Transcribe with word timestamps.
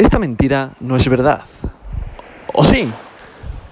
Esta 0.00 0.18
mentira 0.18 0.72
no 0.80 0.96
es 0.96 1.06
verdad. 1.10 1.42
¿O 2.54 2.64
sí? 2.64 2.90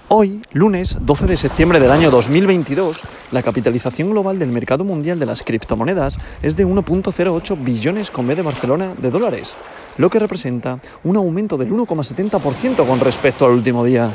Hoy, 0.09 0.43
lunes 0.51 0.95
12 1.01 1.25
de 1.25 1.37
septiembre 1.37 1.79
del 1.79 1.89
año 1.89 2.11
2022, 2.11 3.01
la 3.31 3.41
capitalización 3.41 4.11
global 4.11 4.37
del 4.37 4.51
mercado 4.51 4.83
mundial 4.83 5.17
de 5.17 5.25
las 5.25 5.41
criptomonedas 5.41 6.19
es 6.43 6.55
de 6.55 6.67
1.08 6.67 7.57
billones 7.63 8.11
con 8.11 8.27
B 8.27 8.35
de 8.35 8.43
Barcelona 8.43 8.93
de 8.95 9.09
dólares, 9.09 9.55
lo 9.97 10.11
que 10.11 10.19
representa 10.19 10.77
un 11.03 11.17
aumento 11.17 11.57
del 11.57 11.71
1,70% 11.71 12.85
con 12.85 12.99
respecto 12.99 13.47
al 13.47 13.53
último 13.53 13.83
día. 13.83 14.11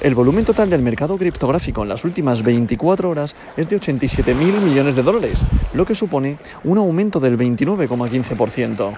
El 0.00 0.14
volumen 0.14 0.46
total 0.46 0.70
del 0.70 0.80
mercado 0.80 1.18
criptográfico 1.18 1.82
en 1.82 1.90
las 1.90 2.06
últimas 2.06 2.42
24 2.42 3.10
horas 3.10 3.34
es 3.58 3.68
de 3.68 3.78
87.000 3.78 4.34
millones 4.62 4.94
de 4.94 5.02
dólares, 5.02 5.40
lo 5.74 5.84
que 5.84 5.94
supone 5.94 6.38
un 6.64 6.78
aumento 6.78 7.20
del 7.20 7.36
29,15%. 7.36 8.96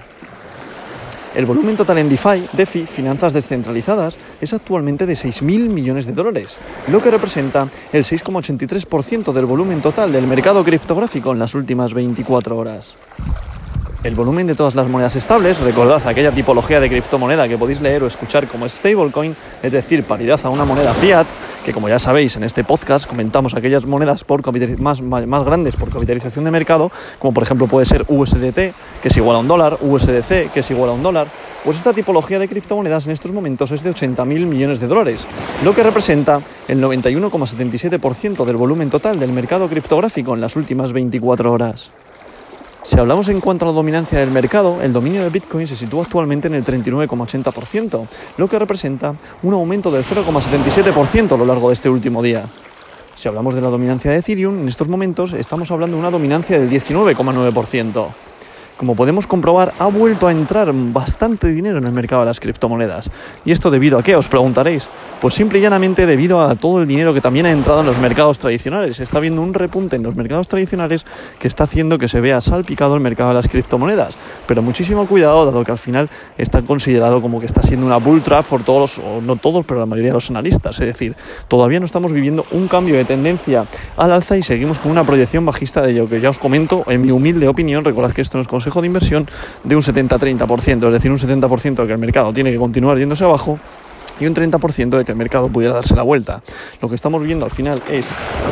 El 1.35 1.47
volumen 1.47 1.75
total 1.75 1.97
en 1.97 2.09
DeFi, 2.09 2.47
DeFi, 2.53 2.85
finanzas 2.85 3.33
descentralizadas, 3.33 4.19
es 4.39 4.53
actualmente 4.53 5.07
de 5.07 5.13
6.000 5.13 5.67
millones 5.69 6.05
de 6.05 6.13
dólares, 6.13 6.57
lo 6.89 7.01
que 7.01 7.09
representa 7.09 7.67
el 7.91 8.03
6,83% 8.03 9.33
del 9.33 9.45
volumen 9.45 9.81
total 9.81 10.11
del 10.11 10.27
mercado 10.27 10.63
criptográfico 10.63 11.31
en 11.31 11.39
las 11.39 11.55
últimas 11.55 11.95
24 11.95 12.55
horas. 12.55 12.97
El 14.03 14.13
volumen 14.13 14.45
de 14.45 14.53
todas 14.53 14.75
las 14.75 14.87
monedas 14.87 15.15
estables, 15.15 15.59
recordad 15.59 16.05
aquella 16.05 16.31
tipología 16.31 16.79
de 16.79 16.89
criptomoneda 16.89 17.47
que 17.47 17.57
podéis 17.57 17.81
leer 17.81 18.03
o 18.03 18.07
escuchar 18.07 18.47
como 18.47 18.69
stablecoin, 18.69 19.35
es 19.63 19.71
decir, 19.71 20.03
paridad 20.03 20.39
a 20.43 20.49
una 20.49 20.65
moneda 20.65 20.93
fiat, 20.93 21.25
que 21.63 21.73
como 21.73 21.89
ya 21.89 21.99
sabéis 21.99 22.35
en 22.35 22.43
este 22.43 22.63
podcast 22.63 23.07
comentamos 23.07 23.53
aquellas 23.53 23.85
monedas 23.85 24.23
por 24.23 24.43
más, 24.79 25.01
más, 25.01 25.43
grandes 25.43 25.75
por 25.75 25.89
capitalización 25.89 26.45
de 26.45 26.51
mercado, 26.51 26.91
como 27.19 27.33
por 27.33 27.43
ejemplo 27.43 27.67
puede 27.67 27.85
ser 27.85 28.05
USDT, 28.07 28.73
que 29.01 29.07
es 29.07 29.17
igual 29.17 29.37
a 29.37 29.39
un 29.39 29.47
dólar, 29.47 29.77
USDC, 29.81 30.51
que 30.51 30.59
es 30.59 30.71
igual 30.71 30.89
a 30.89 30.93
un 30.93 31.03
dólar, 31.03 31.27
pues 31.63 31.77
esta 31.77 31.93
tipología 31.93 32.39
de 32.39 32.47
criptomonedas 32.47 33.05
en 33.05 33.13
estos 33.13 33.31
momentos 33.31 33.71
es 33.71 33.83
de 33.83 33.91
80.000 33.91 34.25
millones 34.25 34.79
de 34.79 34.87
dólares, 34.87 35.25
lo 35.63 35.73
que 35.73 35.83
representa 35.83 36.41
el 36.67 36.83
91,77% 36.83 38.45
del 38.45 38.57
volumen 38.57 38.89
total 38.89 39.19
del 39.19 39.31
mercado 39.31 39.69
criptográfico 39.69 40.33
en 40.33 40.41
las 40.41 40.55
últimas 40.55 40.91
24 40.91 41.51
horas. 41.51 41.89
Si 42.83 42.99
hablamos 42.99 43.29
en 43.29 43.39
cuanto 43.39 43.63
a 43.63 43.69
la 43.69 43.73
dominancia 43.73 44.19
del 44.19 44.29
mercado, 44.29 44.81
el 44.81 44.91
dominio 44.91 45.23
de 45.23 45.29
Bitcoin 45.29 45.65
se 45.65 45.75
sitúa 45.75 46.03
actualmente 46.03 46.47
en 46.47 46.53
el 46.53 46.65
39,80%, 46.65 48.07
lo 48.37 48.49
que 48.49 48.59
representa 48.59 49.15
un 49.41 49.53
aumento 49.53 49.89
del 49.89 50.03
0,77% 50.03 51.31
a 51.31 51.37
lo 51.37 51.45
largo 51.45 51.69
de 51.69 51.75
este 51.75 51.87
último 51.87 52.21
día. 52.21 52.43
Si 53.15 53.29
hablamos 53.29 53.55
de 53.55 53.61
la 53.61 53.69
dominancia 53.69 54.11
de 54.11 54.17
Ethereum, 54.17 54.59
en 54.59 54.67
estos 54.67 54.89
momentos 54.89 55.31
estamos 55.31 55.71
hablando 55.71 55.95
de 55.95 56.01
una 56.01 56.11
dominancia 56.11 56.59
del 56.59 56.69
19,9%. 56.69 58.07
Como 58.83 58.97
podemos 58.97 59.27
comprobar, 59.27 59.71
ha 59.79 59.87
vuelto 59.87 60.27
a 60.27 60.33
entrar 60.33 60.69
bastante 60.73 61.47
dinero 61.47 61.77
en 61.77 61.85
el 61.85 61.93
mercado 61.93 62.23
de 62.23 62.25
las 62.25 62.41
criptomonedas. 62.41 63.09
¿Y 63.45 63.53
esto 63.53 63.71
debido 63.71 63.97
a 63.97 64.03
qué? 64.03 64.17
Os 64.17 64.27
preguntaréis. 64.27 64.89
Pues 65.21 65.35
simple 65.35 65.59
y 65.59 65.61
llanamente 65.61 66.05
debido 66.05 66.41
a 66.41 66.53
todo 66.55 66.81
el 66.81 66.87
dinero 66.89 67.13
que 67.13 67.21
también 67.21 67.45
ha 67.45 67.51
entrado 67.51 67.79
en 67.79 67.85
los 67.85 67.97
mercados 67.97 68.39
tradicionales. 68.39 68.99
Está 68.99 69.19
habiendo 69.19 69.41
un 69.41 69.53
repunte 69.53 69.95
en 69.95 70.03
los 70.03 70.17
mercados 70.17 70.49
tradicionales 70.49 71.05
que 71.39 71.47
está 71.47 71.63
haciendo 71.63 71.97
que 71.97 72.09
se 72.09 72.19
vea 72.19 72.41
salpicado 72.41 72.95
el 72.95 72.99
mercado 72.99 73.29
de 73.29 73.35
las 73.35 73.47
criptomonedas. 73.47 74.17
Pero 74.47 74.61
muchísimo 74.61 75.07
cuidado, 75.07 75.45
dado 75.45 75.63
que 75.63 75.71
al 75.71 75.77
final 75.77 76.09
está 76.37 76.61
considerado 76.61 77.21
como 77.21 77.39
que 77.39 77.45
está 77.45 77.63
siendo 77.63 77.85
una 77.85 77.95
bull 77.95 78.21
trap 78.21 78.45
por 78.47 78.63
todos, 78.63 78.99
o 78.99 79.21
no 79.21 79.37
todos, 79.37 79.65
pero 79.65 79.79
la 79.79 79.85
mayoría 79.85 80.09
de 80.09 80.15
los 80.15 80.29
analistas. 80.29 80.77
Es 80.81 80.87
decir, 80.87 81.15
todavía 81.47 81.79
no 81.79 81.85
estamos 81.85 82.11
viviendo 82.11 82.45
un 82.51 82.67
cambio 82.67 82.97
de 82.97 83.05
tendencia 83.05 83.65
al 83.95 84.11
alza 84.11 84.35
y 84.35 84.43
seguimos 84.43 84.79
con 84.79 84.91
una 84.91 85.05
proyección 85.05 85.45
bajista 85.45 85.81
de 85.81 85.93
ello, 85.93 86.09
que 86.09 86.19
ya 86.19 86.31
os 86.31 86.37
comento, 86.37 86.83
en 86.87 87.01
mi 87.01 87.11
humilde 87.11 87.47
opinión, 87.47 87.85
recordad 87.85 88.11
que 88.11 88.21
esto 88.21 88.37
no 88.37 88.41
es 88.41 88.49
consejo 88.49 88.72
de 88.81 88.87
inversión, 88.87 89.27
de 89.63 89.75
un 89.75 89.81
70-30%, 89.81 90.87
es 90.87 90.93
decir, 90.93 91.11
un 91.11 91.17
70% 91.17 91.75
de 91.75 91.87
que 91.87 91.93
el 91.93 91.99
mercado 91.99 92.33
tiene 92.33 92.51
que 92.51 92.57
continuar 92.57 92.97
yéndose 92.97 93.23
abajo 93.23 93.59
y 94.19 94.25
un 94.25 94.35
30% 94.35 94.97
de 94.97 95.05
que 95.05 95.11
el 95.11 95.17
mercado 95.17 95.49
pudiera 95.49 95.73
darse 95.73 95.95
la 95.95 96.03
vuelta. 96.03 96.41
Lo 96.81 96.89
que 96.89 96.95
estamos 96.95 97.21
viendo 97.23 97.45
al 97.45 97.51
final 97.51 97.81
es 97.89 98.07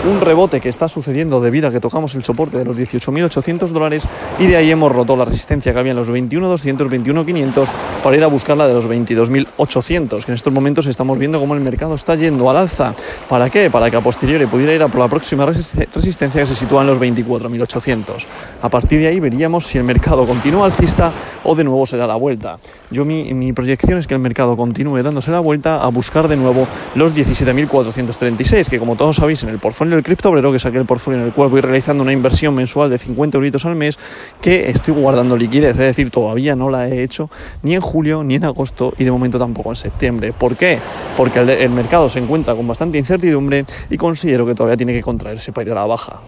un 0.09 0.21
rebote 0.21 0.61
que 0.61 0.69
está 0.69 0.87
sucediendo 0.87 1.41
debido 1.41 1.67
a 1.67 1.71
que 1.71 1.79
tocamos 1.79 2.15
el 2.15 2.23
soporte 2.23 2.57
de 2.57 2.65
los 2.65 2.77
18.800 2.77 3.67
dólares 3.69 4.03
y 4.39 4.47
de 4.47 4.57
ahí 4.57 4.71
hemos 4.71 4.91
roto 4.91 5.15
la 5.15 5.25
resistencia 5.25 5.73
que 5.73 5.79
había 5.79 5.91
en 5.91 5.97
los 5.97 6.09
21.200, 6.09 6.89
21.500 6.89 7.67
para 8.03 8.17
ir 8.17 8.23
a 8.23 8.27
buscar 8.27 8.51
de 8.57 8.73
los 8.73 8.87
22.800, 8.89 10.25
que 10.25 10.31
en 10.31 10.35
estos 10.35 10.51
momentos 10.51 10.85
estamos 10.87 11.17
viendo 11.17 11.39
cómo 11.39 11.55
el 11.55 11.61
mercado 11.61 11.95
está 11.95 12.15
yendo 12.15 12.49
al 12.49 12.57
alza. 12.57 12.93
¿Para 13.29 13.49
qué? 13.49 13.69
Para 13.69 13.89
que 13.89 13.95
a 13.95 14.01
posteriori 14.01 14.45
pudiera 14.45 14.73
ir 14.73 14.83
a 14.83 14.87
por 14.87 14.99
la 14.99 15.07
próxima 15.07 15.45
resistencia 15.45 16.41
que 16.41 16.47
se 16.47 16.55
sitúa 16.55 16.81
en 16.81 16.87
los 16.87 16.99
24.800. 16.99 18.25
A 18.61 18.69
partir 18.69 18.99
de 18.99 19.07
ahí 19.07 19.19
veríamos 19.19 19.67
si 19.67 19.77
el 19.77 19.83
mercado 19.83 20.25
continúa 20.25 20.65
alcista 20.65 21.11
o 21.43 21.55
de 21.55 21.63
nuevo 21.63 21.85
se 21.85 21.97
da 21.97 22.07
la 22.07 22.15
vuelta. 22.15 22.59
Yo 22.89 23.05
mi, 23.05 23.33
mi 23.33 23.53
proyección 23.53 23.99
es 23.99 24.07
que 24.07 24.13
el 24.13 24.19
mercado 24.19 24.57
continúe 24.57 25.01
dándose 25.01 25.31
la 25.31 25.39
vuelta 25.39 25.50
a 25.65 25.87
buscar 25.89 26.27
de 26.27 26.37
nuevo 26.37 26.67
los 26.95 27.15
17.436, 27.15 28.69
que 28.69 28.79
como 28.79 28.95
todos 28.95 29.17
sabéis 29.17 29.43
en 29.43 29.49
el 29.49 29.59
portfolio 29.59 29.95
del 29.95 30.03
criptobrero, 30.03 30.51
que 30.51 30.57
es 30.57 30.65
aquel 30.65 30.85
portfolio 30.85 31.19
en 31.19 31.25
el 31.25 31.31
cual 31.33 31.49
voy 31.49 31.61
realizando 31.61 32.03
una 32.03 32.13
inversión 32.13 32.55
mensual 32.55 32.89
de 32.89 32.97
50 32.97 33.37
euritos 33.37 33.65
al 33.65 33.75
mes, 33.75 33.97
que 34.41 34.69
estoy 34.69 34.93
guardando 34.93 35.35
liquidez, 35.35 35.71
es 35.71 35.77
decir, 35.77 36.09
todavía 36.09 36.55
no 36.55 36.69
la 36.69 36.87
he 36.87 37.03
hecho 37.03 37.29
ni 37.63 37.75
en 37.75 37.81
julio 37.81 38.23
ni 38.23 38.35
en 38.35 38.45
agosto 38.45 38.93
y 38.97 39.03
de 39.03 39.11
momento 39.11 39.37
tampoco 39.37 39.69
en 39.69 39.75
septiembre. 39.75 40.33
¿Por 40.33 40.55
qué? 40.55 40.79
Porque 41.17 41.39
el, 41.39 41.49
el 41.49 41.69
mercado 41.69 42.09
se 42.09 42.19
encuentra 42.19 42.55
con 42.55 42.67
bastante 42.67 42.97
incertidumbre 42.97 43.65
y 43.89 43.97
considero 43.97 44.45
que 44.45 44.55
todavía 44.55 44.77
tiene 44.77 44.93
que 44.93 45.01
contraerse 45.01 45.51
para 45.51 45.65
ir 45.67 45.71
a 45.71 45.75
la 45.75 45.85
baja. 45.85 46.21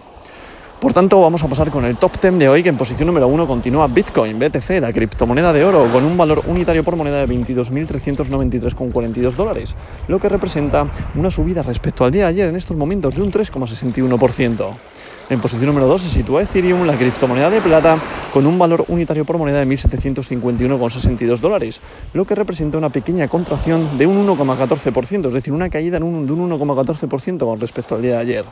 Por 0.84 0.92
tanto, 0.92 1.22
vamos 1.22 1.42
a 1.42 1.48
pasar 1.48 1.72
con 1.72 1.86
el 1.86 1.96
top 1.96 2.20
10 2.20 2.40
de 2.40 2.50
hoy, 2.50 2.62
que 2.62 2.68
en 2.68 2.76
posición 2.76 3.08
número 3.08 3.30
1 3.30 3.48
continúa 3.48 3.88
Bitcoin, 3.88 4.38
BTC, 4.38 4.82
la 4.82 4.92
criptomoneda 4.92 5.54
de 5.54 5.64
oro, 5.64 5.88
con 5.94 6.04
un 6.04 6.18
valor 6.18 6.42
unitario 6.46 6.84
por 6.84 6.98
moneda 6.98 7.26
de 7.26 7.34
22.393,42 7.34 9.32
dólares, 9.32 9.78
lo 10.10 10.20
que 10.20 10.28
representa 10.28 10.86
una 11.16 11.32
subida 11.32 11.64
respecto 11.64 12.04
al 12.04 12.12
día 12.12 12.24
de 12.24 12.30
ayer 12.32 12.50
en 12.50 12.58
estos 12.58 12.76
momentos 12.76 13.16
de 13.16 13.22
un 13.22 13.32
3,61%. 13.32 14.74
En 15.30 15.40
posición 15.40 15.68
número 15.68 15.88
2 15.88 16.02
se 16.02 16.10
sitúa 16.10 16.42
Ethereum, 16.42 16.86
la 16.86 16.98
criptomoneda 16.98 17.50
de 17.50 17.62
plata, 17.62 17.98
con 18.34 18.46
un 18.46 18.60
valor 18.60 18.84
unitario 18.90 19.24
por 19.24 19.38
moneda 19.38 19.60
de 19.60 19.68
1.751,62 19.68 21.40
dólares, 21.40 21.82
lo 22.14 22.26
que 22.26 22.36
representa 22.36 22.78
una 22.78 22.90
pequeña 22.90 23.30
contracción 23.30 23.98
de 23.98 24.06
un 24.06 24.28
1,14%, 24.28 25.28
es 25.28 25.34
decir, 25.34 25.54
una 25.54 25.70
caída 25.70 25.98
de 26.00 26.04
un 26.04 26.28
1,14% 26.28 27.40
con 27.40 27.60
respecto 27.60 27.96
al 27.96 28.02
día 28.02 28.16
de 28.16 28.18
ayer. 28.18 28.46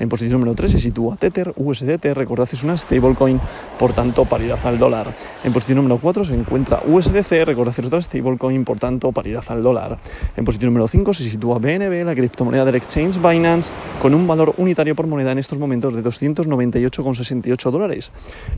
En 0.00 0.08
posición 0.08 0.34
número 0.34 0.54
3 0.54 0.72
se 0.72 0.80
sitúa 0.80 1.16
Tether, 1.16 1.52
USDT, 1.56 2.06
recordad 2.14 2.48
es 2.52 2.62
una 2.62 2.76
stablecoin, 2.76 3.40
por 3.78 3.92
tanto 3.92 4.24
paridad 4.24 4.58
al 4.64 4.78
dólar. 4.78 5.12
En 5.44 5.52
posición 5.52 5.76
número 5.76 5.98
4 5.98 6.24
se 6.24 6.34
encuentra 6.34 6.80
USDC, 6.86 7.44
recordad 7.44 7.74
es 7.76 7.84
otra 7.84 8.00
stablecoin, 8.00 8.64
por 8.64 8.78
tanto 8.78 9.10
paridad 9.12 9.44
al 9.48 9.62
dólar. 9.62 9.98
En 10.36 10.44
posición 10.44 10.72
número 10.72 10.86
5 10.86 11.14
se 11.14 11.28
sitúa 11.28 11.58
BNB, 11.58 12.04
la 12.04 12.14
criptomoneda 12.14 12.64
del 12.64 12.76
exchange 12.76 13.18
Binance, 13.20 13.70
con 14.00 14.14
un 14.14 14.26
valor 14.26 14.54
unitario 14.56 14.94
por 14.94 15.06
moneda 15.06 15.32
en 15.32 15.38
estos 15.38 15.58
momentos 15.58 15.94
de 15.94 16.02
298,68 16.08 17.70
dólares, 17.70 18.10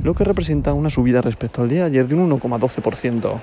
lo 0.02 0.14
que 0.14 0.24
representa 0.24 0.72
una 0.72 0.90
subida 0.90 1.20
respecto 1.20 1.62
al 1.62 1.68
día 1.68 1.80
de 1.80 1.86
ayer 1.86 2.08
de 2.08 2.14
un 2.14 2.30
1,12%. 2.30 3.40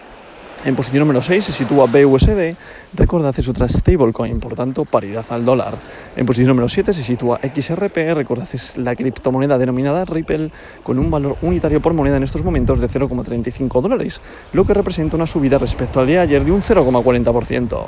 En 0.66 0.76
posición 0.76 1.02
número 1.02 1.22
6 1.22 1.46
se 1.46 1.52
sitúa 1.52 1.86
BUSD, 1.86 2.56
recordad 2.96 3.34
es 3.38 3.48
otra 3.48 3.70
stablecoin, 3.70 4.40
por 4.40 4.56
tanto 4.56 4.86
paridad 4.86 5.24
al 5.30 5.46
dólar. 5.46 5.76
En 6.16 6.26
posición 6.26 6.50
número 6.50 6.68
7 6.68 6.94
se 6.94 7.04
sitúa 7.04 7.40
XRP, 7.40 8.14
recordad 8.16 8.48
es 8.52 8.76
la 8.76 8.96
criptomoneda 8.96 9.60
denominada 9.60 10.04
Ripple, 10.04 10.50
con 10.82 10.98
un 10.98 11.12
valor 11.12 11.38
unitario 11.44 11.80
por 11.80 11.94
moneda 11.94 12.18
en 12.18 12.24
estos 12.24 12.44
momentos 12.44 12.80
de 12.80 12.90
0,35 12.90 13.82
dólares, 13.82 14.20
lo 14.52 14.66
que 14.66 14.74
representa 14.74 15.16
una 15.16 15.28
subida 15.28 15.60
respecto 15.60 16.00
al 16.00 16.08
día 16.08 16.18
de 16.18 16.24
ayer 16.24 16.44
de 16.44 16.52
un 16.52 16.62
0,40%. 16.62 17.86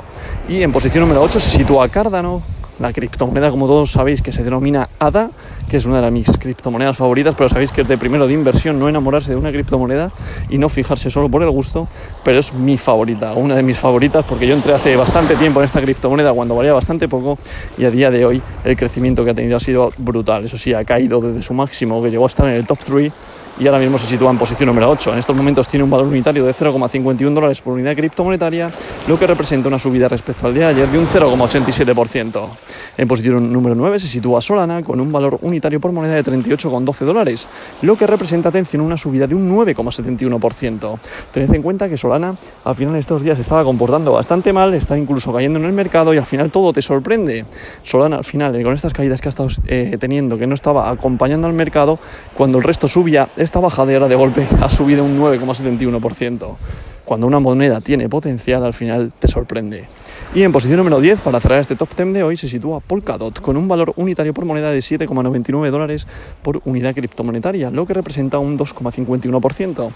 Y 0.48 0.62
en 0.62 0.70
posición 0.72 1.02
número 1.02 1.22
8 1.22 1.40
se 1.40 1.58
sitúa 1.58 1.88
Cardano, 1.88 2.40
la 2.78 2.92
criptomoneda, 2.92 3.50
como 3.50 3.66
todos 3.66 3.90
sabéis, 3.90 4.22
que 4.22 4.32
se 4.32 4.44
denomina 4.44 4.88
ADA, 4.98 5.30
que 5.70 5.76
es 5.76 5.86
una 5.86 6.02
de 6.02 6.10
mis 6.10 6.26
criptomonedas 6.26 6.96
favoritas, 6.96 7.32
pero 7.38 7.48
sabéis 7.48 7.70
que 7.70 7.82
es 7.82 7.88
de 7.88 7.96
primero 7.96 8.26
de 8.26 8.34
inversión 8.34 8.80
no 8.80 8.88
enamorarse 8.88 9.30
de 9.30 9.36
una 9.36 9.52
criptomoneda 9.52 10.10
y 10.48 10.58
no 10.58 10.68
fijarse 10.68 11.10
solo 11.10 11.28
por 11.28 11.44
el 11.44 11.50
gusto, 11.50 11.86
pero 12.24 12.40
es 12.40 12.52
mi 12.52 12.76
favorita, 12.76 13.34
una 13.34 13.54
de 13.54 13.62
mis 13.62 13.78
favoritas, 13.78 14.24
porque 14.28 14.48
yo 14.48 14.54
entré 14.54 14.72
hace 14.72 14.96
bastante 14.96 15.36
tiempo 15.36 15.60
en 15.60 15.66
esta 15.66 15.80
criptomoneda 15.80 16.32
cuando 16.32 16.56
valía 16.56 16.72
bastante 16.72 17.06
poco 17.06 17.38
y 17.78 17.84
a 17.84 17.90
día 17.92 18.10
de 18.10 18.26
hoy 18.26 18.42
el 18.64 18.76
crecimiento 18.76 19.24
que 19.24 19.30
ha 19.30 19.34
tenido 19.34 19.56
ha 19.56 19.60
sido 19.60 19.92
brutal. 19.96 20.44
Eso 20.44 20.58
sí, 20.58 20.74
ha 20.74 20.84
caído 20.84 21.20
desde 21.20 21.40
su 21.40 21.54
máximo, 21.54 22.02
que 22.02 22.10
llegó 22.10 22.24
a 22.24 22.26
estar 22.26 22.48
en 22.48 22.54
el 22.54 22.66
top 22.66 22.78
3 22.84 23.12
y 23.60 23.66
ahora 23.66 23.78
mismo 23.78 23.98
se 23.98 24.06
sitúa 24.06 24.30
en 24.30 24.38
posición 24.38 24.68
número 24.68 24.88
8. 24.88 25.12
En 25.12 25.18
estos 25.18 25.36
momentos 25.36 25.68
tiene 25.68 25.84
un 25.84 25.90
valor 25.90 26.06
unitario 26.06 26.46
de 26.46 26.54
0,51 26.54 27.34
dólares 27.34 27.60
por 27.60 27.74
unidad 27.74 27.94
criptomonetaria, 27.94 28.70
lo 29.06 29.18
que 29.18 29.26
representa 29.26 29.68
una 29.68 29.78
subida 29.78 30.08
respecto 30.08 30.46
al 30.46 30.54
día 30.54 30.68
de 30.68 30.82
ayer 30.82 30.88
de 30.88 30.98
un 30.98 31.06
0,87%. 31.06 32.48
En 32.96 33.06
posición 33.06 33.52
número 33.52 33.74
9 33.74 34.00
se 34.00 34.06
sitúa 34.06 34.40
Solana 34.40 34.82
con 34.82 34.98
un 34.98 35.12
valor 35.12 35.38
unitario 35.42 35.78
por 35.78 35.92
moneda 35.92 36.14
de 36.14 36.24
38,12 36.24 37.04
dólares, 37.04 37.46
lo 37.82 37.96
que 37.96 38.06
representa, 38.06 38.48
atención, 38.48 38.82
una 38.82 38.96
subida 38.96 39.26
de 39.26 39.34
un 39.34 39.50
9,71%. 39.50 40.98
Tened 41.32 41.54
en 41.54 41.62
cuenta 41.62 41.88
que 41.88 41.98
Solana 41.98 42.36
al 42.64 42.74
final 42.74 42.94
de 42.94 43.00
estos 43.00 43.22
días 43.22 43.38
estaba 43.38 43.62
comportando 43.62 44.12
bastante 44.12 44.52
mal, 44.52 44.72
está 44.72 44.98
incluso 44.98 45.32
cayendo 45.32 45.58
en 45.58 45.66
el 45.66 45.72
mercado 45.72 46.14
y 46.14 46.18
al 46.18 46.26
final 46.26 46.50
todo 46.50 46.72
te 46.72 46.80
sorprende. 46.82 47.44
Solana 47.82 48.16
al 48.16 48.24
final, 48.24 48.56
eh, 48.56 48.62
con 48.62 48.72
estas 48.72 48.94
caídas 48.94 49.20
que 49.20 49.28
ha 49.28 49.30
estado 49.30 49.50
eh, 49.66 49.96
teniendo, 50.00 50.38
que 50.38 50.46
no 50.46 50.54
estaba 50.54 50.90
acompañando 50.90 51.46
al 51.46 51.52
mercado, 51.52 51.98
cuando 52.34 52.58
el 52.58 52.64
resto 52.64 52.88
subía, 52.88 53.28
esta 53.50 53.58
bajada 53.58 54.06
de 54.06 54.14
golpe 54.14 54.46
ha 54.60 54.70
subido 54.70 55.02
un 55.02 55.18
9,71%. 55.18 56.56
cuando 57.04 57.26
una 57.26 57.40
moneda 57.40 57.80
tiene 57.80 58.08
potencial, 58.08 58.62
al 58.64 58.74
final 58.74 59.12
te 59.18 59.26
sorprende. 59.26 59.88
Y 60.32 60.42
en 60.42 60.52
posición 60.52 60.76
número 60.76 61.00
10, 61.00 61.18
para 61.22 61.40
cerrar 61.40 61.58
este 61.58 61.74
top 61.74 61.88
10 61.96 62.12
de 62.12 62.22
hoy, 62.22 62.36
se 62.36 62.46
sitúa 62.46 62.78
Polkadot, 62.78 63.40
con 63.40 63.56
un 63.56 63.66
valor 63.66 63.92
unitario 63.96 64.32
por 64.32 64.44
moneda 64.44 64.70
de 64.70 64.78
7,99 64.78 65.68
dólares 65.70 66.06
por 66.44 66.62
unidad 66.64 66.94
criptomonetaria, 66.94 67.72
lo 67.72 67.84
que 67.86 67.94
representa 67.94 68.38
un 68.38 68.56
2,51%. 68.56 69.90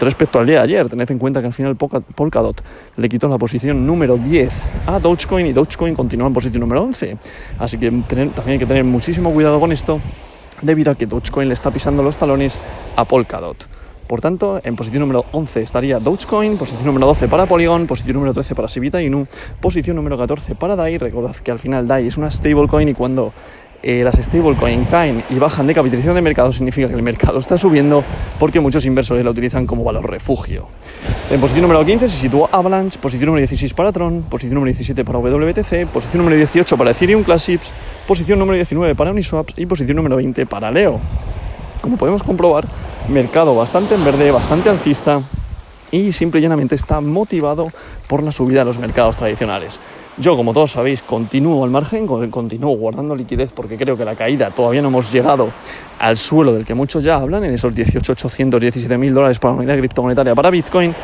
respecto 0.00 0.40
al 0.40 0.46
día 0.46 0.56
de 0.56 0.62
ayer, 0.62 0.88
tened 0.88 1.08
en 1.08 1.18
cuenta 1.18 1.40
que 1.40 1.46
al 1.46 1.52
final 1.52 1.76
Polkadot 1.76 2.60
le 2.96 3.08
quitó 3.08 3.28
la 3.28 3.38
posición 3.38 3.86
número 3.86 4.16
10 4.16 4.52
a 4.88 4.98
Dogecoin 4.98 5.46
y 5.46 5.52
Dogecoin 5.52 5.94
continúa 5.94 6.26
en 6.26 6.34
posición 6.34 6.62
número 6.62 6.82
11. 6.82 7.16
Así 7.60 7.78
que 7.78 7.92
también 7.92 8.32
hay 8.44 8.58
que 8.58 8.66
tener 8.66 8.82
muchísimo 8.82 9.32
cuidado 9.32 9.60
con 9.60 9.70
esto, 9.70 10.00
debido 10.62 10.92
a 10.92 10.94
que 10.94 11.06
Dogecoin 11.06 11.48
le 11.48 11.54
está 11.54 11.70
pisando 11.70 12.02
los 12.02 12.16
talones 12.16 12.58
a 12.96 13.04
Polkadot. 13.04 13.66
Por 14.06 14.20
tanto, 14.20 14.60
en 14.64 14.74
posición 14.74 15.02
número 15.02 15.24
11 15.30 15.62
estaría 15.62 16.00
Dogecoin, 16.00 16.56
posición 16.56 16.84
número 16.84 17.06
12 17.06 17.28
para 17.28 17.46
Polygon, 17.46 17.86
posición 17.86 18.14
número 18.14 18.34
13 18.34 18.56
para 18.56 18.66
Sivita 18.66 19.00
Inu, 19.00 19.26
posición 19.60 19.94
número 19.94 20.18
14 20.18 20.56
para 20.56 20.74
DAI. 20.74 20.98
Recordad 20.98 21.36
que 21.36 21.52
al 21.52 21.60
final 21.60 21.86
DAI 21.86 22.08
es 22.08 22.16
una 22.16 22.28
stablecoin 22.28 22.88
y 22.88 22.94
cuando 22.94 23.32
eh, 23.82 24.02
las 24.02 24.16
stablecoin 24.16 24.84
caen 24.86 25.22
y 25.30 25.36
bajan 25.36 25.66
de 25.66 25.74
capitalización 25.74 26.14
de 26.16 26.22
mercado 26.22 26.52
significa 26.52 26.88
que 26.88 26.94
el 26.94 27.02
mercado 27.02 27.38
está 27.38 27.56
subiendo 27.56 28.02
porque 28.40 28.58
muchos 28.60 28.84
inversores 28.84 29.24
la 29.24 29.30
utilizan 29.30 29.64
como 29.64 29.84
valor 29.84 30.10
refugio. 30.10 30.66
En 31.30 31.40
posición 31.40 31.62
número 31.62 31.86
15 31.86 32.08
se 32.08 32.16
sitúa 32.16 32.48
Avalanche, 32.50 32.98
posición 32.98 33.26
número 33.26 33.42
16 33.42 33.72
para 33.74 33.92
Tron, 33.92 34.22
posición 34.22 34.54
número 34.54 34.72
17 34.74 35.04
para 35.04 35.20
WTC, 35.20 35.86
posición 35.86 36.18
número 36.18 36.36
18 36.36 36.76
para 36.76 36.90
Ethereum 36.90 37.22
Classics, 37.22 37.72
posición 38.06 38.38
número 38.38 38.56
19 38.56 38.94
para 38.94 39.10
Uniswap 39.10 39.50
y 39.56 39.66
posición 39.66 39.96
número 39.96 40.16
20 40.16 40.46
para 40.46 40.70
Leo. 40.70 41.00
Como 41.80 41.96
podemos 41.96 42.22
comprobar, 42.22 42.66
mercado 43.08 43.54
bastante 43.54 43.94
en 43.94 44.04
verde, 44.04 44.30
bastante 44.30 44.68
alcista 44.68 45.20
y 45.90 46.12
simple 46.12 46.40
y 46.40 46.42
llanamente 46.42 46.74
está 46.74 47.00
motivado 47.00 47.68
por 48.06 48.22
la 48.22 48.32
subida 48.32 48.60
de 48.60 48.66
los 48.66 48.78
mercados 48.78 49.16
tradicionales. 49.16 49.80
Yo, 50.18 50.36
como 50.36 50.52
todos 50.52 50.72
sabéis, 50.72 51.02
continúo 51.02 51.64
al 51.64 51.70
margen, 51.70 52.06
continúo 52.06 52.76
guardando 52.76 53.16
liquidez 53.16 53.52
porque 53.54 53.78
creo 53.78 53.96
que 53.96 54.04
la 54.04 54.16
caída 54.16 54.50
todavía 54.50 54.82
no 54.82 54.88
hemos 54.88 55.10
llegado 55.10 55.48
al 55.98 56.16
suelo 56.16 56.52
del 56.52 56.66
que 56.66 56.74
muchos 56.74 57.02
ya 57.02 57.16
hablan, 57.16 57.44
en 57.44 57.54
esos 57.54 57.72
18.817 57.72 58.98
mil 58.98 59.14
dólares 59.14 59.38
para 59.38 59.54
la 59.54 59.60
unidad 59.60 59.78
criptomonetaria 59.78 60.34
para 60.34 60.50
Bitcoin 60.50 60.94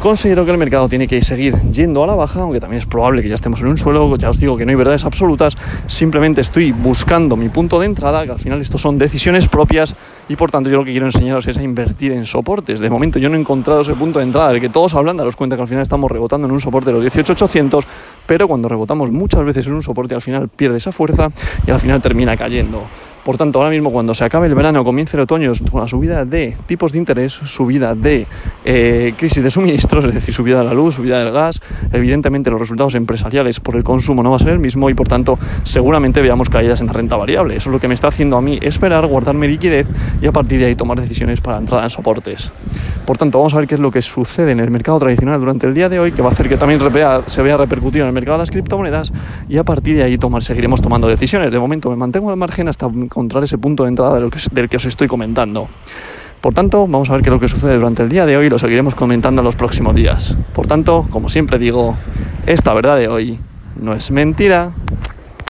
Considero 0.00 0.46
que 0.46 0.50
el 0.50 0.56
mercado 0.56 0.88
tiene 0.88 1.06
que 1.06 1.20
seguir 1.20 1.54
yendo 1.70 2.02
a 2.02 2.06
la 2.06 2.14
baja, 2.14 2.40
aunque 2.40 2.58
también 2.58 2.78
es 2.78 2.86
probable 2.86 3.20
que 3.20 3.28
ya 3.28 3.34
estemos 3.34 3.60
en 3.60 3.66
un 3.66 3.76
suelo, 3.76 4.16
ya 4.16 4.30
os 4.30 4.40
digo 4.40 4.56
que 4.56 4.64
no 4.64 4.70
hay 4.70 4.76
verdades 4.76 5.04
absolutas, 5.04 5.58
simplemente 5.88 6.40
estoy 6.40 6.72
buscando 6.72 7.36
mi 7.36 7.50
punto 7.50 7.78
de 7.78 7.84
entrada, 7.84 8.24
que 8.24 8.32
al 8.32 8.38
final 8.38 8.62
esto 8.62 8.78
son 8.78 8.96
decisiones 8.96 9.46
propias 9.46 9.94
y 10.30 10.36
por 10.36 10.50
tanto 10.50 10.70
yo 10.70 10.78
lo 10.78 10.86
que 10.86 10.92
quiero 10.92 11.04
enseñaros 11.04 11.46
es 11.48 11.58
a 11.58 11.62
invertir 11.62 12.12
en 12.12 12.24
soportes. 12.24 12.80
De 12.80 12.88
momento 12.88 13.18
yo 13.18 13.28
no 13.28 13.36
he 13.36 13.40
encontrado 13.40 13.82
ese 13.82 13.92
punto 13.92 14.20
de 14.20 14.24
entrada 14.24 14.52
del 14.52 14.62
que 14.62 14.70
todos 14.70 14.94
hablan, 14.94 15.18
daros 15.18 15.36
cuenta 15.36 15.54
que 15.56 15.62
al 15.62 15.68
final 15.68 15.82
estamos 15.82 16.10
rebotando 16.10 16.46
en 16.46 16.54
un 16.54 16.60
soporte 16.62 16.90
de 16.90 16.98
los 16.98 17.04
18.800, 17.04 17.84
pero 18.24 18.48
cuando 18.48 18.70
rebotamos 18.70 19.10
muchas 19.10 19.44
veces 19.44 19.66
en 19.66 19.74
un 19.74 19.82
soporte 19.82 20.14
al 20.14 20.22
final 20.22 20.48
pierde 20.48 20.78
esa 20.78 20.92
fuerza 20.92 21.28
y 21.66 21.70
al 21.70 21.78
final 21.78 22.00
termina 22.00 22.38
cayendo. 22.38 22.84
Por 23.24 23.36
tanto, 23.36 23.58
ahora 23.58 23.70
mismo 23.70 23.92
cuando 23.92 24.14
se 24.14 24.24
acabe 24.24 24.46
el 24.46 24.54
verano, 24.54 24.82
comience 24.82 25.16
el 25.16 25.22
otoño, 25.22 25.52
con 25.70 25.82
la 25.82 25.88
subida 25.88 26.24
de 26.24 26.56
tipos 26.66 26.92
de 26.92 26.98
interés, 26.98 27.32
subida 27.32 27.94
de 27.94 28.26
eh, 28.64 29.12
crisis 29.18 29.42
de 29.42 29.50
suministros, 29.50 30.04
es 30.06 30.14
decir, 30.14 30.32
subida 30.32 30.58
de 30.58 30.64
la 30.64 30.74
luz, 30.74 30.94
subida 30.94 31.18
del 31.18 31.30
gas, 31.30 31.60
evidentemente 31.92 32.50
los 32.50 32.58
resultados 32.58 32.94
empresariales 32.94 33.60
por 33.60 33.76
el 33.76 33.84
consumo 33.84 34.22
no 34.22 34.30
va 34.30 34.36
a 34.36 34.38
ser 34.38 34.48
el 34.48 34.58
mismo 34.58 34.88
y 34.88 34.94
por 34.94 35.06
tanto 35.06 35.38
seguramente 35.64 36.22
veamos 36.22 36.48
caídas 36.48 36.80
en 36.80 36.86
la 36.86 36.94
renta 36.94 37.16
variable. 37.16 37.56
Eso 37.56 37.68
es 37.68 37.74
lo 37.74 37.80
que 37.80 37.88
me 37.88 37.94
está 37.94 38.08
haciendo 38.08 38.36
a 38.36 38.40
mí 38.40 38.58
esperar, 38.62 39.06
guardarme 39.06 39.48
liquidez 39.48 39.86
y 40.22 40.26
a 40.26 40.32
partir 40.32 40.58
de 40.58 40.66
ahí 40.66 40.74
tomar 40.74 41.00
decisiones 41.00 41.40
para 41.40 41.58
entrada 41.58 41.84
en 41.84 41.90
soportes. 41.90 42.50
Por 43.06 43.18
tanto, 43.18 43.38
vamos 43.38 43.52
a 43.54 43.58
ver 43.58 43.66
qué 43.66 43.74
es 43.74 43.80
lo 43.80 43.90
que 43.90 44.02
sucede 44.02 44.52
en 44.52 44.60
el 44.60 44.70
mercado 44.70 44.98
tradicional 44.98 45.40
durante 45.40 45.66
el 45.66 45.74
día 45.74 45.88
de 45.88 45.98
hoy, 45.98 46.12
que 46.12 46.22
va 46.22 46.28
a 46.28 46.32
hacer 46.32 46.48
que 46.48 46.56
también 46.56 46.80
se 47.26 47.42
vea 47.42 47.56
repercutido 47.56 48.04
en 48.04 48.08
el 48.08 48.14
mercado 48.14 48.38
de 48.38 48.42
las 48.42 48.50
criptomonedas 48.50 49.12
y 49.48 49.56
a 49.58 49.64
partir 49.64 49.96
de 49.96 50.04
ahí 50.04 50.16
tomar, 50.16 50.42
seguiremos 50.42 50.80
tomando 50.80 51.08
decisiones. 51.08 51.50
De 51.50 51.58
momento 51.58 51.90
me 51.90 51.96
mantengo 51.96 52.30
al 52.30 52.36
margen 52.36 52.68
hasta 52.68 52.86
encontrar 53.10 53.42
ese 53.42 53.58
punto 53.58 53.82
de 53.82 53.88
entrada 53.88 54.20
del 54.20 54.68
que, 54.68 54.76
os 54.76 54.84
estoy 54.84 55.08
comentando. 55.08 55.66
Por 56.40 56.54
tanto, 56.54 56.86
vamos 56.86 57.10
a 57.10 57.14
ver 57.14 57.22
qué 57.22 57.28
es 57.28 57.32
lo 57.32 57.40
que 57.40 57.48
sucede 57.48 57.74
durante 57.74 58.04
el 58.04 58.08
día 58.08 58.24
de 58.24 58.36
hoy 58.36 58.46
y 58.46 58.48
lo 58.48 58.58
seguiremos 58.58 58.94
comentando 58.94 59.40
en 59.40 59.44
los 59.44 59.56
próximos 59.56 59.96
días. 59.96 60.36
Por 60.54 60.68
tanto, 60.68 61.06
como 61.10 61.28
siempre 61.28 61.58
digo, 61.58 61.96
esta 62.46 62.72
verdad 62.72 62.96
de 62.96 63.08
hoy 63.08 63.40
no 63.80 63.94
es 63.94 64.12
mentira. 64.12 64.70